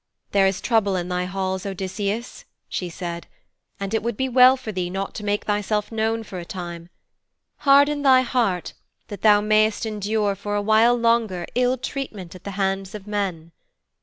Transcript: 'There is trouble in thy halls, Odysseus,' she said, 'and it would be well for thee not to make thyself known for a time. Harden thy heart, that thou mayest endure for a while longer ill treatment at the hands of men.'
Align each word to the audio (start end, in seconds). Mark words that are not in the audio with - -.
'There 0.31 0.47
is 0.47 0.61
trouble 0.61 0.95
in 0.95 1.09
thy 1.09 1.25
halls, 1.25 1.63
Odysseus,' 1.63 2.45
she 2.67 2.89
said, 2.89 3.27
'and 3.79 3.93
it 3.93 4.01
would 4.01 4.17
be 4.17 4.27
well 4.27 4.57
for 4.57 4.71
thee 4.71 4.89
not 4.89 5.13
to 5.13 5.23
make 5.23 5.45
thyself 5.45 5.91
known 5.91 6.23
for 6.23 6.39
a 6.39 6.43
time. 6.43 6.89
Harden 7.57 8.01
thy 8.01 8.21
heart, 8.21 8.73
that 9.09 9.21
thou 9.21 9.41
mayest 9.41 9.85
endure 9.85 10.33
for 10.33 10.55
a 10.55 10.59
while 10.59 10.95
longer 10.95 11.45
ill 11.53 11.77
treatment 11.77 12.33
at 12.33 12.45
the 12.45 12.51
hands 12.57 12.95
of 12.95 13.05
men.' 13.05 13.51